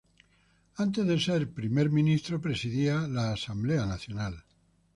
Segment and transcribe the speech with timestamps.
[0.85, 4.43] Antes de ser primer ministro presidía la Asamblea Nacional.